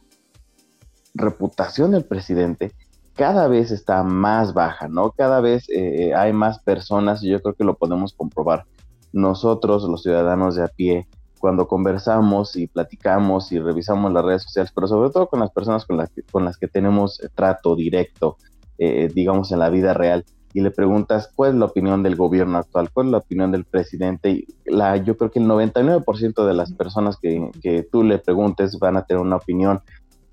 reputación 1.14 1.92
del 1.92 2.06
presidente 2.06 2.72
cada 3.16 3.50
vez 3.50 3.72
está 3.72 4.02
más 4.04 4.54
baja, 4.54 4.88
¿no? 4.88 5.12
Cada 5.12 5.42
vez 5.42 5.66
eh, 5.70 6.14
hay 6.16 6.32
más 6.32 6.60
personas, 6.60 7.22
y 7.22 7.28
yo 7.28 7.42
creo 7.42 7.54
que 7.54 7.66
lo 7.66 7.76
podemos 7.76 8.14
comprobar 8.14 8.66
nosotros, 9.12 9.84
los 9.84 10.04
ciudadanos 10.04 10.56
de 10.56 10.64
a 10.64 10.70
pie, 10.70 11.06
cuando 11.38 11.68
conversamos 11.68 12.56
y 12.56 12.68
platicamos 12.68 13.52
y 13.52 13.60
revisamos 13.60 14.14
las 14.14 14.24
redes 14.24 14.44
sociales, 14.44 14.72
pero 14.74 14.88
sobre 14.88 15.10
todo 15.10 15.28
con 15.28 15.42
las 15.42 15.52
personas 15.52 15.86
con 15.86 15.98
las 15.98 16.10
que, 16.12 16.24
con 16.24 16.46
las 16.46 16.58
que 16.58 16.70
tenemos 16.70 17.22
trato 17.36 17.76
directo, 17.76 18.38
eh, 18.80 19.10
digamos, 19.14 19.52
en 19.52 19.60
la 19.60 19.70
vida 19.70 19.94
real, 19.94 20.26
y 20.54 20.62
le 20.62 20.72
preguntas 20.72 21.30
cuál 21.36 21.52
es 21.52 21.56
la 21.58 21.66
opinión 21.66 22.02
del 22.02 22.16
gobierno 22.16 22.58
actual, 22.58 22.90
cuál 22.92 23.08
es 23.08 23.12
la 23.12 23.18
opinión 23.20 23.52
del 23.52 23.66
presidente, 23.66 24.30
y 24.32 24.48
la, 24.66 24.98
yo 24.98 25.16
creo 25.18 25.30
que 25.32 25.40
el 25.40 25.46
99% 25.46 26.48
de 26.48 26.54
las 26.54 26.72
personas 26.74 27.18
que, 27.18 27.88
tú 27.92 28.04
le 28.04 28.18
preguntes 28.18 28.80
van 28.80 28.98
a 28.98 29.04
tener 29.04 29.22
una 29.22 29.36
opinión 29.36 29.82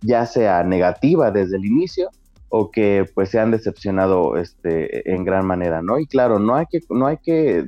ya 0.01 0.27
sea 0.27 0.63
negativa 0.63 1.31
desde 1.31 1.57
el 1.57 1.67
inicio 1.67 2.11
o 2.49 2.71
que 2.71 3.05
pues 3.15 3.31
se 3.31 3.41
han 3.41 3.51
decepcionado 3.51 4.37
este, 4.37 5.13
en 5.13 5.25
gran 5.25 5.47
manera, 5.47 5.83
¿no? 5.83 5.99
Y 5.99 6.07
claro, 6.07 6.39
no 6.39 6.55
hay 6.55 6.67
que, 6.67 6.81
no 6.91 7.07
hay 7.07 7.19
que 7.19 7.67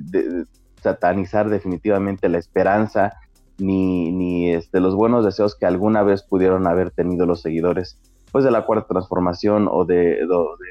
satanizar 0.83 1.51
definitivamente 1.51 2.29
la 2.29 2.39
esperanza 2.39 3.15
ni, 3.59 4.13
ni 4.13 4.53
este, 4.53 4.81
los 4.81 4.95
buenos 4.95 5.25
deseos 5.25 5.57
que 5.57 5.67
alguna 5.67 6.03
vez 6.03 6.23
pudieron 6.23 6.67
haber 6.67 6.93
tenido 6.93 7.27
los 7.27 7.43
seguidores 7.43 7.99
pues 8.33 8.45
de 8.45 8.51
la 8.51 8.65
cuarta 8.65 8.87
transformación 8.89 9.69
o 9.71 9.85
de, 9.85 9.97
de, 9.97 10.27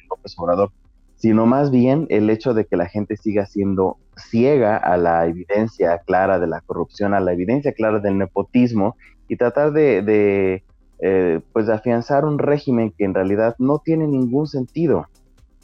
López 0.09 0.35
Obrador, 0.37 0.71
sino 1.15 1.45
más 1.45 1.71
bien 1.71 2.05
el 2.09 2.29
hecho 2.29 2.53
de 2.53 2.65
que 2.65 2.77
la 2.77 2.87
gente 2.87 3.17
siga 3.17 3.45
siendo 3.45 3.97
ciega 4.15 4.77
a 4.77 4.97
la 4.97 5.25
evidencia 5.25 5.99
clara 6.05 6.39
de 6.39 6.47
la 6.47 6.61
corrupción, 6.61 7.13
a 7.13 7.19
la 7.19 7.33
evidencia 7.33 7.73
clara 7.73 7.99
del 7.99 8.17
nepotismo 8.17 8.95
y 9.27 9.35
tratar 9.35 9.71
de 9.71 10.63
eh, 10.99 11.41
pues 11.53 11.67
de 11.67 11.73
afianzar 11.73 12.25
un 12.25 12.39
régimen 12.39 12.91
que 12.97 13.05
en 13.05 13.13
realidad 13.13 13.55
no 13.59 13.77
tiene 13.77 14.07
ningún 14.07 14.47
sentido, 14.47 15.07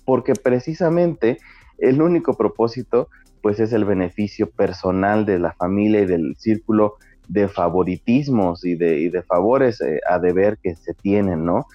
porque 0.05 0.33
precisamente 0.33 1.39
el 1.79 2.03
único 2.03 2.35
propósito 2.35 3.07
pues 3.41 3.59
es 3.59 3.73
el 3.73 3.83
beneficio 3.83 4.50
personal 4.51 5.25
de 5.25 5.39
la 5.39 5.53
familia 5.53 6.01
y 6.01 6.05
del 6.05 6.35
círculo 6.38 6.97
de 7.27 7.48
favoritismos 7.48 8.65
y 8.65 8.75
de, 8.75 9.00
y 9.00 9.10
de 9.10 9.24
favores 9.24 9.82
eh, 9.82 10.00
a 10.08 10.20
deber 10.20 10.58
que 10.62 10.75
se 10.75 10.94
tienen, 10.94 11.46
¿no? 11.46 11.65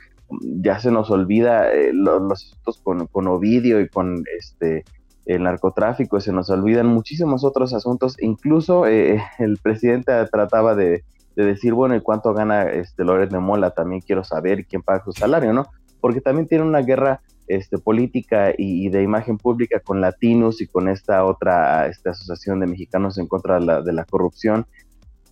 Ya 0.41 0.79
se 0.79 0.91
nos 0.91 1.11
olvida 1.11 1.73
eh, 1.73 1.93
los, 1.93 2.21
asuntos 2.33 2.81
con, 2.83 3.07
con, 3.07 3.27
Ovidio 3.29 3.81
y 3.81 3.89
con 3.89 4.25
este 4.39 4.85
el 5.25 5.43
narcotráfico, 5.43 6.21
se 6.21 6.33
nos 6.33 6.49
olvidan 6.49 6.87
muchísimos 6.87 7.45
otros 7.45 7.75
asuntos, 7.75 8.17
incluso 8.21 8.87
el 8.87 9.59
presidente 9.63 10.13
trataba 10.31 10.75
de, 10.75 11.05
de 11.37 11.45
decir, 11.45 11.73
bueno, 11.73 11.95
¿y 11.95 12.01
cuánto 12.01 12.35
gana 12.35 12.65
este 12.65 13.05
Loret 13.05 13.31
de 13.31 13.39
Mola? 13.39 13.71
También 13.71 14.01
quiero 14.01 14.25
saber 14.25 14.67
quién 14.67 14.83
paga 14.83 15.05
su 15.05 15.13
salario, 15.13 15.53
¿no? 15.53 15.67
Porque 16.01 16.21
también 16.21 16.49
tiene 16.49 16.65
una 16.65 16.81
guerra 16.81 17.21
este, 17.49 17.79
política 17.79 18.53
y, 18.59 18.89
de 18.91 19.03
imagen 19.03 19.39
pública 19.39 19.81
con 19.81 20.01
Latinos 20.01 20.61
y 20.61 20.67
con 20.67 20.89
esta 20.89 21.25
otra 21.25 21.87
esta 21.87 22.11
asociación 22.11 22.61
de 22.61 22.67
mexicanos 22.67 23.19
en 23.19 23.27
contra 23.27 23.59
de 23.59 23.93
la, 23.93 24.05
corrupción, 24.05 24.67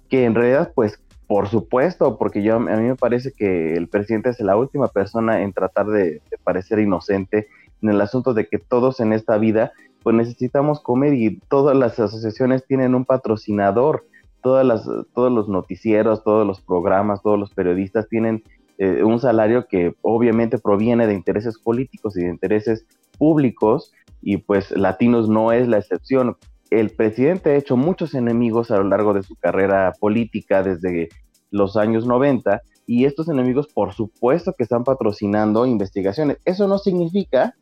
que 0.09 0.25
en 0.25 0.35
realidad, 0.35 0.73
pues, 0.75 1.01
por 1.27 1.49
supuesto, 1.49 2.19
porque 2.19 2.43
yo 2.43 2.57
a 2.57 2.59
mí 2.61 2.89
me 2.89 2.97
parece 2.97 3.33
que 3.33 3.75
el 3.75 3.89
presidente 3.89 4.31
es 4.31 4.41
la 4.41 4.57
última 4.57 4.89
persona 4.89 5.43
en 5.43 5.53
tratar 5.53 5.87
de, 5.87 6.23
parecer 6.45 6.79
inocente 6.79 7.49
en 7.83 7.91
el 7.91 8.01
asunto 8.01 8.33
de 8.33 8.47
que 8.47 8.59
todos 8.59 9.01
en 9.01 9.13
esta 9.13 9.37
vida, 9.37 9.73
pues 10.03 10.15
necesitamos 10.15 10.81
comer 10.81 11.15
y 11.15 11.41
todas 11.49 11.77
las 11.77 11.99
asociaciones 11.99 12.65
tienen 12.65 12.95
un 12.95 13.05
patrocinador, 13.05 14.07
todas 14.41 14.65
las, 14.65 14.89
todos 15.15 15.33
los 15.33 15.49
noticieros, 15.49 16.23
todos 16.23 16.47
los 16.47 16.61
programas, 16.61 17.23
todos 17.23 17.39
los 17.39 17.51
periodistas 17.53 18.09
tienen 18.09 18.45
eh, 18.79 19.03
un 19.03 19.19
salario 19.19 19.67
que 19.67 19.95
obviamente 20.03 20.59
proviene 20.59 21.07
de 21.09 21.15
intereses 21.15 21.59
políticos 21.59 22.17
y 22.17 22.21
de 22.23 22.31
intereses 22.31 22.87
públicos, 23.19 23.93
y 24.23 24.37
pues 24.37 24.71
Latinos 24.71 25.29
no 25.29 25.51
es 25.53 25.67
la 25.67 25.79
excepción. 25.79 26.37
El 26.71 26.91
presidente 26.91 27.51
ha 27.51 27.57
hecho 27.57 27.77
muchos 27.77 28.15
enemigos 28.15 28.71
a 28.71 28.77
lo 28.77 28.85
largo 28.85 29.15
de 29.15 29.23
su 29.23 29.37
carrera 29.37 29.93
política 29.99 30.63
desde 30.63 31.09
los 31.51 31.77
años 31.77 32.07
90, 32.07 32.61
y 32.87 33.05
estos 33.05 33.29
enemigos 33.29 33.67
por 33.67 33.93
supuesto 33.93 34.55
que 34.57 34.63
están 34.63 34.85
patrocinando 34.85 35.67
investigaciones. 35.67 36.39
Eso 36.45 36.69
no 36.69 36.79
significa 36.79 37.55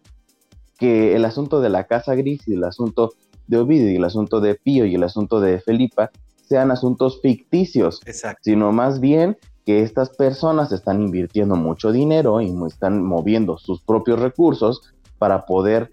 que 0.79 1.17
el 1.17 1.25
asunto 1.25 1.61
de 1.61 1.71
la 1.71 1.85
Casa 1.85 2.15
Gris 2.15 2.47
y 2.47 2.55
el 2.55 2.65
asunto 2.65 3.13
de 3.47 3.59
Ovidio 3.59 3.91
y 3.91 3.97
el 3.97 4.05
asunto 4.05 4.41
de 4.41 4.55
Pío 4.55 4.85
y 4.85 4.95
el 4.95 5.03
asunto 5.03 5.41
de 5.41 5.61
Felipa 5.61 6.11
sean 6.43 6.71
asuntos 6.71 7.21
ficticios, 7.23 8.01
sino 8.43 8.73
más 8.73 9.01
bien 9.01 9.37
que 9.65 9.83
estas 9.83 10.11
personas 10.11 10.73
están 10.73 11.03
invirtiendo 11.03 11.57
mucho 11.57 11.91
dinero 11.91 12.41
y 12.43 12.55
están 12.67 13.03
moviendo 13.03 13.57
sus 13.57 13.81
propios 13.81 14.21
recursos 14.21 14.95
para 15.19 15.47
poder 15.47 15.91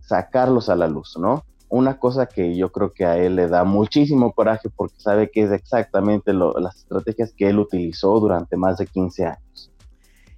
sacarlos 0.00 0.68
a 0.68 0.74
la 0.74 0.88
luz, 0.88 1.16
¿no? 1.16 1.44
Una 1.74 1.98
cosa 1.98 2.26
que 2.26 2.56
yo 2.56 2.70
creo 2.70 2.92
que 2.92 3.04
a 3.04 3.18
él 3.18 3.34
le 3.34 3.48
da 3.48 3.64
muchísimo 3.64 4.32
coraje 4.32 4.70
porque 4.70 4.94
sabe 5.00 5.28
que 5.28 5.42
es 5.42 5.50
exactamente 5.50 6.32
las 6.32 6.76
estrategias 6.76 7.32
que 7.36 7.48
él 7.48 7.58
utilizó 7.58 8.20
durante 8.20 8.56
más 8.56 8.78
de 8.78 8.86
15 8.86 9.24
años. 9.24 9.72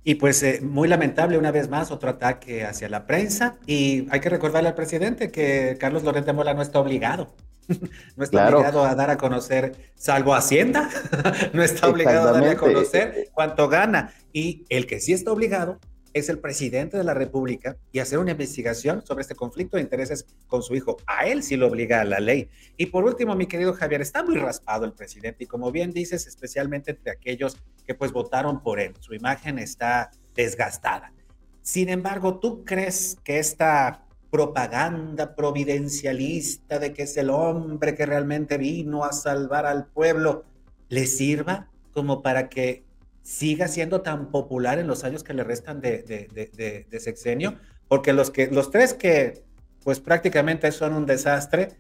Y 0.03 0.15
pues 0.15 0.43
eh, 0.43 0.61
muy 0.63 0.89
lamentable 0.89 1.37
una 1.37 1.51
vez 1.51 1.69
más 1.69 1.91
otro 1.91 2.09
ataque 2.09 2.65
hacia 2.65 2.89
la 2.89 3.07
prensa 3.07 3.59
y 3.67 4.07
hay 4.11 4.21
que 4.21 4.31
recordarle 4.31 4.71
al 4.71 4.75
presidente 4.75 5.31
que 5.31 5.77
Carlos 5.79 6.05
Lorente 6.05 6.33
Mola 6.33 6.55
no 6.55 6.63
está 6.63 6.81
obligado 6.81 7.29
no 8.17 8.25
está 8.25 8.49
obligado 8.49 8.85
a 8.87 8.95
dar 8.95 9.11
a 9.11 9.19
conocer, 9.19 9.77
salvo 9.95 10.35
Hacienda, 10.35 10.89
no 11.53 11.63
está 11.63 11.87
obligado 11.87 12.31
a 12.31 12.33
dar 12.33 12.49
a 12.49 12.57
conocer 12.57 13.29
cuánto 13.35 13.69
gana. 13.69 14.15
Y 14.33 14.65
el 14.71 14.87
que 14.87 15.01
sí 15.01 15.13
está 15.13 15.33
obligado 15.33 15.79
es 16.19 16.31
el 16.31 16.39
presidente 16.39 16.97
de 16.97 17.05
la 17.05 17.13
República 17.13 17.77
y 17.93 17.99
hacer 17.99 18.19
una 18.19 18.31
investigación 18.31 19.05
sobre 19.05 19.21
este 19.21 19.35
conflicto 19.35 19.77
de 19.77 19.83
intereses 19.83 20.25
con 20.47 20.63
su 20.63 20.75
hijo. 20.75 20.97
A 21.07 21.27
él 21.27 21.43
sí 21.43 21.57
lo 21.57 21.67
obliga 21.67 22.01
a 22.01 22.05
la 22.05 22.21
ley. 22.21 22.49
Y 22.79 22.87
por 22.87 23.05
último, 23.05 23.35
mi 23.35 23.47
querido 23.47 23.75
Javier, 23.75 24.01
está 24.01 24.23
muy 24.23 24.37
raspado 24.37 24.87
el 24.87 24.95
presidente 24.95 25.45
y 25.45 25.47
como 25.47 25.71
bien 25.71 25.93
dices, 25.93 26.27
especialmente 26.27 26.93
entre 26.93 27.13
aquellos 27.13 27.59
que 27.85 27.95
pues 27.95 28.13
votaron 28.13 28.63
por 28.63 28.81
él. 28.81 28.95
Su 29.01 29.13
imagen 29.13 29.59
está 29.59 30.11
desgastada. 30.35 31.13
Sin 31.61 31.91
embargo, 31.91 32.39
¿tú 32.39 32.65
crees 32.65 33.19
que 33.23 33.39
esta 33.39 34.07
propaganda 34.31 35.35
providencialista 35.35 36.79
de 36.79 36.95
que 36.95 37.03
es 37.03 37.17
el 37.19 37.29
hombre 37.29 37.95
que 37.95 38.07
realmente 38.07 38.57
vino 38.57 39.05
a 39.05 39.13
salvar 39.13 39.67
al 39.67 39.87
pueblo, 39.87 40.45
le 40.89 41.07
sirva 41.07 41.69
como 41.93 42.23
para 42.23 42.49
que 42.49 42.86
siga 43.27 43.67
siendo 43.67 44.03
tan 44.03 44.31
popular 44.31 44.79
en 44.79 44.87
los 44.87 45.03
años 45.03 45.25
que 45.25 45.35
le 45.35 45.43
restan 45.43 45.81
de, 45.81 46.87
sexenio, 47.01 47.57
porque 47.89 48.13
los, 48.13 48.31
que, 48.31 48.47
los 48.53 48.71
tres 48.71 48.95
que 48.95 49.43
pues 49.83 49.99
prácticamente 49.99 50.71
son 50.71 50.95
un 50.95 51.07
desastre, 51.07 51.71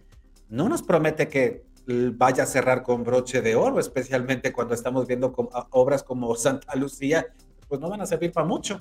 no 0.48 0.68
nos 0.68 0.82
promete 0.82 1.28
que 1.28 1.64
vaya 1.86 2.42
a 2.42 2.46
cerrar 2.46 2.82
con 2.82 3.04
broche 3.04 3.42
de 3.42 3.54
oro, 3.54 3.78
especialmente 3.78 4.52
cuando 4.52 4.74
estamos 4.74 5.06
viendo 5.06 5.32
obras 5.70 6.02
como 6.02 6.34
Santa 6.34 6.74
Lucía, 6.74 7.28
pues 7.68 7.80
no 7.80 7.90
van 7.90 8.00
a 8.00 8.06
servir 8.06 8.32
para 8.32 8.46
mucho. 8.46 8.80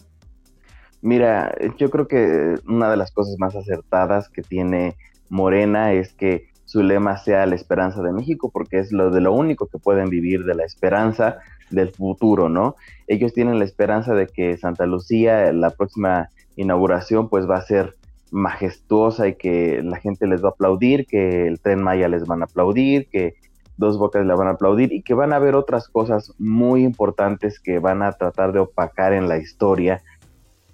Mira, 1.02 1.56
yo 1.78 1.92
creo 1.92 2.08
que 2.08 2.56
una 2.68 2.90
de 2.90 2.98
las 2.98 3.12
cosas 3.12 3.36
más 3.38 3.56
acertadas 3.56 4.28
que 4.30 4.42
tiene 4.42 4.98
Morena 5.30 5.94
es 5.94 6.14
que 6.14 6.50
su 6.76 6.84
lema 6.84 7.16
sea 7.16 7.46
la 7.46 7.56
esperanza 7.56 8.02
de 8.02 8.12
México, 8.12 8.50
porque 8.52 8.80
es 8.80 8.92
lo 8.92 9.10
de 9.10 9.22
lo 9.22 9.32
único 9.32 9.68
que 9.68 9.78
pueden 9.78 10.10
vivir 10.10 10.44
de 10.44 10.56
la 10.56 10.66
esperanza 10.66 11.38
del 11.70 11.92
futuro, 11.92 12.50
¿no? 12.50 12.76
Ellos 13.08 13.32
tienen 13.32 13.60
la 13.60 13.64
esperanza 13.64 14.14
de 14.14 14.28
que 14.28 14.58
Santa 14.58 14.86
Lucía, 14.86 15.54
la 15.54 15.70
próxima 15.70 16.28
inauguración, 16.58 17.30
pues 17.30 17.50
va 17.50 17.56
a 17.56 17.62
ser 17.62 17.96
majestuosa 18.30 19.30
y 19.30 19.36
que 19.36 19.82
la 19.86 19.96
gente 20.02 20.28
les 20.28 20.44
va 20.44 20.50
a 20.50 20.52
aplaudir, 20.52 21.06
que 21.06 21.48
el 21.48 21.62
tren 21.62 21.82
Maya 21.82 22.10
les 22.10 22.28
van 22.28 22.42
a 22.42 22.46
aplaudir, 22.46 23.08
que 23.08 23.36
dos 23.78 23.98
bocas 23.98 24.26
le 24.26 24.36
van 24.36 24.50
a 24.50 24.52
aplaudir 24.52 24.92
y 24.92 25.02
que 25.02 25.14
van 25.14 25.32
a 25.32 25.38
haber 25.38 25.56
otras 25.56 25.88
cosas 25.88 26.34
muy 26.40 26.84
importantes 26.84 27.62
que 27.62 27.80
van 27.80 28.04
a 28.04 28.12
tratar 28.12 28.52
de 28.52 28.60
opacar 28.60 29.14
en 29.14 29.30
la 29.30 29.38
historia 29.38 30.02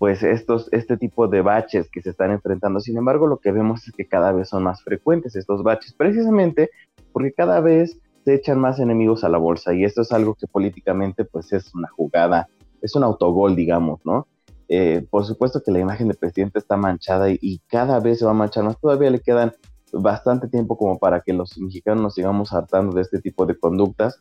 pues 0.02 0.24
estos, 0.24 0.68
este 0.72 0.98
tipo 0.98 1.28
de 1.28 1.44
baches 1.44 1.88
que 1.92 2.02
se 2.02 2.10
están 2.10 2.32
enfrentando. 2.32 2.80
Sin 2.80 2.98
embargo, 2.98 3.28
lo 3.28 3.38
que 3.38 3.52
vemos 3.52 3.88
es 3.88 3.94
que 3.94 4.08
cada 4.08 4.32
vez 4.32 4.50
son 4.50 4.64
más 4.64 4.82
frecuentes 4.82 5.36
estos 5.36 5.62
baches, 5.62 5.94
precisamente 5.94 6.72
porque 7.12 7.34
cada 7.34 7.62
vez 7.62 8.00
se 8.26 8.34
echan 8.34 8.60
más 8.60 8.80
enemigos 8.80 9.24
a 9.24 9.30
la 9.30 9.38
bolsa 9.38 9.76
y 9.76 9.84
esto 9.84 10.02
es 10.02 10.12
algo 10.12 10.34
que 10.34 10.48
políticamente 10.48 11.24
pues 11.24 11.54
es 11.54 11.76
una 11.76 11.88
jugada, 11.88 12.50
es 12.82 12.96
un 12.96 13.04
autogol, 13.04 13.56
digamos, 13.56 14.04
¿no? 14.04 14.26
Eh, 14.70 15.06
por 15.08 15.24
supuesto 15.24 15.62
que 15.64 15.70
la 15.72 15.82
imagen 15.82 16.08
del 16.08 16.18
presidente 16.18 16.58
está 16.58 16.78
manchada 16.78 17.30
y, 17.30 17.38
y, 17.40 17.60
cada 17.68 18.00
vez 18.00 18.18
se 18.18 18.26
va 18.26 18.32
a 18.32 18.34
manchar 18.34 18.64
más. 18.64 18.80
Todavía 18.80 19.12
le 19.12 19.20
quedan 19.20 19.54
bastante 19.94 20.48
tiempo 20.48 20.80
como 20.80 20.98
para 20.98 21.22
que 21.22 21.32
los 21.32 21.56
mexicanos 21.60 22.02
nos 22.02 22.16
sigamos 22.16 22.52
hartando 22.54 22.92
de 22.96 23.04
este 23.04 23.22
tipo 23.22 23.46
de 23.46 23.56
conductas, 23.56 24.20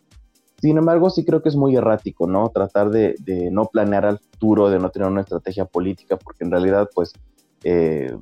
sin 0.60 0.76
embargo, 0.76 1.08
sí 1.08 1.24
creo 1.24 1.42
que 1.42 1.48
es 1.48 1.56
muy 1.56 1.74
errático, 1.76 2.26
¿no? 2.26 2.50
Tratar 2.50 2.90
de, 2.90 3.16
no 3.50 3.66
planear 3.66 4.04
al 4.04 4.18
futuro, 4.18 4.68
de 4.68 4.78
no 4.78 4.90
tener 4.90 5.08
una 5.08 5.22
estrategia 5.22 5.64
política, 5.64 6.18
porque 6.18 6.44
en 6.44 6.50
realidad, 6.50 6.90
pues, 6.94 7.14
eh, 7.64 8.14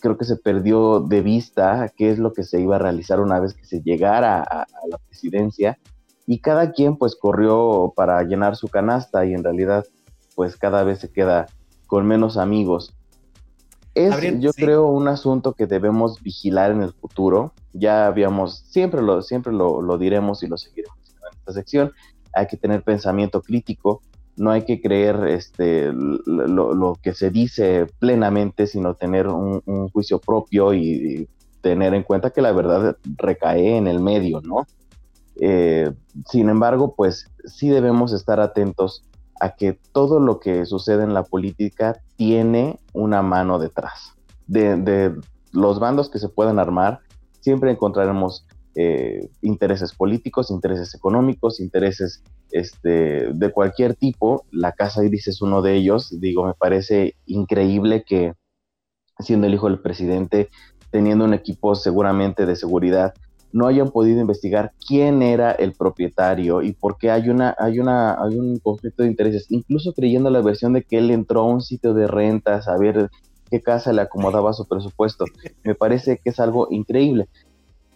creo 0.00 0.16
que 0.16 0.24
se 0.24 0.36
perdió 0.36 1.00
de 1.00 1.22
vista 1.22 1.92
qué 1.96 2.10
es 2.10 2.18
lo 2.18 2.32
que 2.32 2.44
se 2.44 2.60
iba 2.60 2.76
a 2.76 2.78
realizar 2.78 3.18
una 3.20 3.40
vez 3.40 3.54
que 3.54 3.64
se 3.64 3.80
llegara 3.80 4.42
a, 4.42 4.66
la 4.88 4.98
presidencia 4.98 5.78
y 6.26 6.38
cada 6.40 6.72
quien 6.72 6.96
pues 6.96 7.16
corrió 7.16 7.92
para 7.96 8.22
llenar 8.22 8.56
su 8.56 8.68
canasta 8.68 9.24
y 9.24 9.32
en 9.32 9.42
realidad 9.42 9.86
pues 10.34 10.56
cada 10.56 10.84
vez 10.84 10.98
se 10.98 11.10
queda 11.10 11.46
con 11.86 12.06
menos 12.06 12.36
amigos. 12.36 12.94
Es, 13.94 14.14
yo 14.40 14.52
creo, 14.52 14.88
un 14.88 15.08
asunto 15.08 15.52
que 15.54 15.66
debemos 15.66 16.20
vigilar 16.22 16.72
en 16.72 16.82
el 16.82 16.92
futuro. 16.92 17.52
Ya 17.72 18.06
habíamos, 18.06 18.58
siempre 18.66 19.00
lo, 19.00 19.22
siempre 19.22 19.52
lo 19.52 19.96
diremos 19.98 20.42
y 20.42 20.48
lo 20.48 20.58
seguiremos 20.58 21.03
esta 21.44 21.52
sección, 21.52 21.92
hay 22.34 22.46
que 22.46 22.56
tener 22.56 22.82
pensamiento 22.82 23.42
crítico, 23.42 24.00
no 24.36 24.50
hay 24.50 24.64
que 24.64 24.80
creer 24.80 25.28
este, 25.28 25.92
lo, 25.92 26.96
que 27.00 27.14
se 27.14 27.30
dice 27.30 27.86
plenamente, 27.98 28.66
sino 28.66 28.94
tener 28.94 29.28
un, 29.28 29.60
juicio 29.90 30.18
propio 30.18 30.74
y, 30.74 31.28
tener 31.60 31.94
en 31.94 32.02
cuenta 32.02 32.28
que 32.28 32.42
la 32.42 32.52
verdad 32.52 32.98
recae 33.16 33.78
en 33.78 33.86
el 33.86 33.98
medio, 33.98 34.42
¿no? 34.42 34.66
Eh, 35.40 35.90
sin 36.26 36.50
embargo, 36.50 36.94
pues 36.94 37.30
sí 37.46 37.70
debemos 37.70 38.12
estar 38.12 38.38
atentos 38.38 39.02
a 39.40 39.54
que 39.54 39.78
todo 39.92 40.20
lo 40.20 40.40
que 40.40 40.66
sucede 40.66 41.04
en 41.04 41.14
la 41.14 41.22
política 41.22 42.02
tiene 42.16 42.78
una 42.92 43.22
mano 43.22 43.58
detrás. 43.58 44.12
De, 44.46 44.76
de 44.76 45.14
los 45.52 45.80
bandos 45.80 46.10
que 46.10 46.18
se 46.18 46.28
puedan 46.28 46.58
armar, 46.58 47.00
siempre 47.40 47.70
encontraremos 47.70 48.46
eh, 48.76 49.28
intereses 49.42 49.94
políticos, 49.94 50.50
intereses 50.50 50.94
económicos, 50.94 51.60
intereses 51.60 52.22
este, 52.50 53.32
de 53.32 53.52
cualquier 53.52 53.94
tipo. 53.94 54.46
La 54.50 54.72
Casa 54.72 55.02
Gris 55.02 55.28
es 55.28 55.42
uno 55.42 55.62
de 55.62 55.74
ellos. 55.74 56.18
Digo, 56.20 56.46
me 56.46 56.54
parece 56.54 57.14
increíble 57.26 58.04
que 58.04 58.32
siendo 59.20 59.46
el 59.46 59.54
hijo 59.54 59.68
del 59.68 59.80
presidente, 59.80 60.48
teniendo 60.90 61.24
un 61.24 61.34
equipo 61.34 61.74
seguramente 61.74 62.46
de 62.46 62.56
seguridad, 62.56 63.14
no 63.52 63.68
hayan 63.68 63.90
podido 63.90 64.20
investigar 64.20 64.72
quién 64.84 65.22
era 65.22 65.52
el 65.52 65.74
propietario 65.74 66.60
y 66.60 66.72
por 66.72 66.98
qué 66.98 67.12
hay 67.12 67.28
una 67.28 67.54
hay 67.56 67.78
una 67.78 68.20
hay 68.20 68.36
un 68.36 68.58
conflicto 68.58 69.04
de 69.04 69.10
intereses, 69.10 69.46
incluso 69.50 69.92
creyendo 69.92 70.28
la 70.30 70.40
versión 70.40 70.72
de 70.72 70.82
que 70.82 70.98
él 70.98 71.12
entró 71.12 71.42
a 71.42 71.46
un 71.46 71.60
sitio 71.60 71.94
de 71.94 72.08
rentas 72.08 72.66
a 72.66 72.76
ver 72.76 73.10
qué 73.48 73.60
casa 73.60 73.92
le 73.92 74.02
acomodaba 74.02 74.52
su 74.52 74.66
presupuesto. 74.66 75.26
Me 75.62 75.76
parece 75.76 76.18
que 76.18 76.30
es 76.30 76.40
algo 76.40 76.66
increíble 76.72 77.28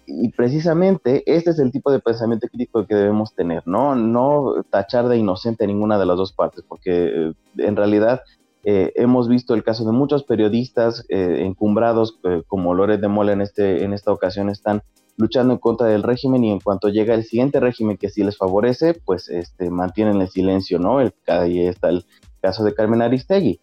y 0.09 0.31
precisamente 0.31 1.23
este 1.27 1.51
es 1.51 1.59
el 1.59 1.71
tipo 1.71 1.93
de 1.93 2.01
pensamiento 2.01 2.49
crítico 2.49 2.87
que 2.87 2.95
debemos 2.95 3.35
tener, 3.35 3.63
¿no? 3.67 3.95
No 3.95 4.65
tachar 4.71 5.09
de 5.09 5.19
inocente 5.19 5.65
a 5.65 5.67
ninguna 5.67 5.99
de 5.99 6.07
las 6.07 6.17
dos 6.17 6.33
partes, 6.33 6.65
porque 6.67 7.09
eh, 7.09 7.33
en 7.59 7.77
realidad 7.77 8.23
eh, 8.65 8.93
hemos 8.97 9.29
visto 9.29 9.55
el 9.55 9.63
caso 9.63 9.85
de 9.85 9.93
muchos 9.93 10.25
periodistas 10.25 11.05
eh, 11.09 11.43
encumbrados 11.45 12.19
como 12.47 12.75
Loret 12.75 13.01
de 13.01 13.09
Mola 13.09 13.33
en, 13.33 13.43
este, 13.43 13.85
en 13.85 13.93
esta 13.93 14.13
ocasión 14.13 14.49
están 14.49 14.83
luchando 15.17 15.53
en 15.53 15.59
contra 15.59 15.89
del 15.89 16.03
régimen 16.03 16.45
y 16.45 16.51
en 16.51 16.61
cuanto 16.61 16.89
llega 16.89 17.15
el 17.15 17.25
siguiente 17.25 17.61
régimen 17.61 17.97
que 17.97 18.09
sí 18.09 18.23
les 18.25 18.37
favorece, 18.37 18.95
pues 18.95 19.29
este, 19.29 19.71
mantienen 19.71 20.21
el 20.23 20.29
silencio, 20.29 20.79
¿no? 20.79 21.01
El, 21.01 21.13
ahí 21.27 21.67
está 21.67 21.91
el, 21.91 22.05
caso 22.41 22.65
de 22.65 22.75
Carmen 22.75 23.03
Aristegui. 23.03 23.61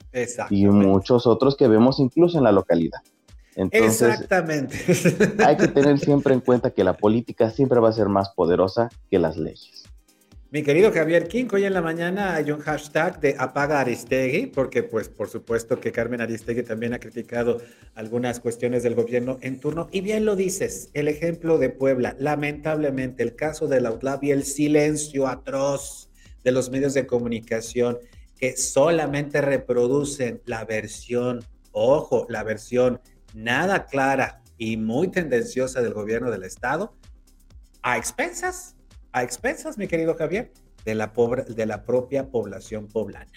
Y 0.50 0.66
muchos 0.68 1.28
otros 1.28 1.56
que 1.56 1.68
vemos 1.68 2.00
incluso 2.00 2.38
en 2.38 2.44
la 2.44 2.52
localidad. 2.52 3.00
Exactamente. 3.56 4.78
hay 5.46 5.58
que 5.58 5.68
tener 5.68 6.00
siempre 6.00 6.34
en 6.34 6.42
cuenta 6.42 6.72
que 6.72 6.84
la 6.84 6.94
política 6.94 7.50
siempre 7.50 7.80
va 7.80 7.90
a 7.90 7.94
ser 7.94 8.10
más 8.10 8.30
poderosa 8.30 8.90
que 9.10 9.20
las 9.20 9.38
leyes. 9.38 9.86
Mi 10.52 10.64
querido 10.64 10.94
Javier 10.94 11.28
King, 11.28 11.48
hoy 11.52 11.66
en 11.66 11.74
la 11.74 11.82
mañana 11.82 12.34
hay 12.36 12.50
un 12.52 12.60
hashtag 12.60 13.20
de 13.20 13.36
apaga 13.38 13.82
Aristegui, 13.82 14.46
porque 14.46 14.84
pues 14.84 15.10
por 15.10 15.28
supuesto 15.28 15.82
que 15.82 15.92
Carmen 15.92 16.22
Aristegui 16.22 16.64
también 16.64 16.94
ha 16.94 17.00
criticado 17.00 17.58
algunas 17.94 18.40
cuestiones 18.40 18.82
del 18.84 18.96
gobierno 18.96 19.38
en 19.42 19.60
turno. 19.60 19.90
Y 19.92 20.00
bien 20.00 20.24
lo 20.24 20.38
dices, 20.38 20.92
el 20.94 21.10
ejemplo 21.10 21.58
de 21.58 21.72
Puebla, 21.72 22.16
lamentablemente 22.20 23.22
el 23.22 23.36
caso 23.36 23.68
de 23.68 23.82
la 23.82 23.92
UTLAB 23.92 24.24
y 24.24 24.32
el 24.32 24.46
silencio 24.46 25.28
atroz 25.28 26.10
de 26.46 26.52
los 26.52 26.70
medios 26.70 26.94
de 26.94 27.06
comunicación 27.06 27.98
que 28.40 28.56
solamente 28.56 29.42
reproducen 29.42 30.42
la 30.46 30.64
versión, 30.64 31.44
ojo, 31.74 32.28
la 32.30 32.44
versión 32.44 33.02
nada 33.36 33.86
clara 33.86 34.42
y 34.58 34.78
muy 34.78 35.10
tendenciosa 35.10 35.82
del 35.82 35.94
gobierno 35.94 36.32
del 36.32 36.44
Estado, 36.44 36.96
a 37.84 37.98
expensas, 37.98 38.76
a 39.12 39.22
expensas, 39.22 39.78
mi 39.78 39.88
querido 39.88 40.16
Javier, 40.16 40.52
de 40.86 40.96
la, 40.96 41.14
pobre, 41.14 41.44
de 41.44 41.66
la 41.66 41.84
propia 41.84 42.32
población 42.32 42.88
poblana. 42.88 43.32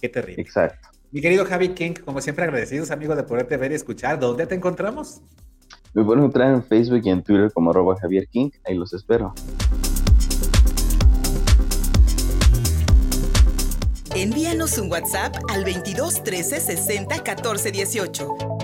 Qué 0.00 0.08
terrible. 0.08 0.42
Exacto. 0.42 0.88
Mi 1.10 1.20
querido 1.20 1.44
Javi 1.44 1.68
King, 1.70 1.92
como 2.04 2.20
siempre 2.20 2.44
agradecidos 2.44 2.90
amigos 2.90 3.16
de 3.16 3.22
poderte 3.22 3.56
ver 3.56 3.70
y 3.70 3.74
escuchar. 3.76 4.18
¿Dónde 4.18 4.46
te 4.46 4.54
encontramos? 4.54 5.20
Me 5.92 6.02
pueden 6.02 6.20
encontrar 6.20 6.52
en 6.52 6.64
Facebook 6.64 7.02
y 7.04 7.10
en 7.10 7.22
Twitter 7.22 7.52
como 7.52 7.70
arroba 7.70 7.96
Javier 8.00 8.26
King. 8.28 8.50
Ahí 8.64 8.74
los 8.74 8.92
espero. 8.94 9.32
Envíanos 14.16 14.78
un 14.78 14.90
WhatsApp 14.90 15.36
al 15.52 15.64
22 15.64 16.24
13 16.24 16.60
60 16.60 17.22
14 17.22 17.70
18. 17.70 18.63